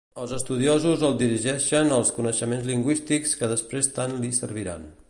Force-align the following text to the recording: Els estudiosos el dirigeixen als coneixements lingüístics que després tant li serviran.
Els 0.21 0.31
estudiosos 0.37 1.03
el 1.09 1.13
dirigeixen 1.19 1.93
als 1.99 2.11
coneixements 2.17 2.67
lingüístics 2.71 3.39
que 3.43 3.53
després 3.55 3.93
tant 4.01 4.19
li 4.27 4.37
serviran. 4.43 4.95